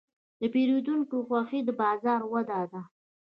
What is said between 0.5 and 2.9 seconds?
پیرودونکي خوښي د بازار وده ده.